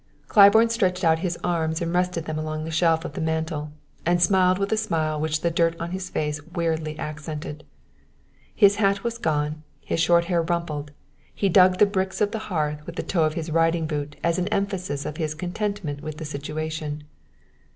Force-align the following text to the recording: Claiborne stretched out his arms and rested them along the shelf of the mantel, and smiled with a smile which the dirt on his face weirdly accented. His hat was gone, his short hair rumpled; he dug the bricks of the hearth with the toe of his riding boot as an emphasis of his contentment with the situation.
Claiborne 0.27 0.71
stretched 0.71 1.03
out 1.03 1.19
his 1.19 1.37
arms 1.43 1.79
and 1.79 1.93
rested 1.93 2.25
them 2.25 2.39
along 2.39 2.63
the 2.63 2.71
shelf 2.71 3.05
of 3.05 3.13
the 3.13 3.21
mantel, 3.21 3.71
and 4.03 4.19
smiled 4.19 4.57
with 4.57 4.71
a 4.71 4.75
smile 4.77 5.21
which 5.21 5.41
the 5.41 5.51
dirt 5.51 5.75
on 5.79 5.91
his 5.91 6.09
face 6.09 6.41
weirdly 6.41 6.97
accented. 6.97 7.63
His 8.55 8.77
hat 8.77 9.03
was 9.03 9.19
gone, 9.19 9.61
his 9.79 9.99
short 9.99 10.25
hair 10.25 10.41
rumpled; 10.41 10.89
he 11.35 11.49
dug 11.49 11.77
the 11.77 11.85
bricks 11.85 12.19
of 12.19 12.31
the 12.31 12.39
hearth 12.49 12.83
with 12.87 12.95
the 12.95 13.03
toe 13.03 13.25
of 13.25 13.35
his 13.35 13.51
riding 13.51 13.85
boot 13.85 14.15
as 14.23 14.39
an 14.39 14.47
emphasis 14.47 15.05
of 15.05 15.17
his 15.17 15.35
contentment 15.35 16.01
with 16.01 16.17
the 16.17 16.25
situation. 16.25 17.03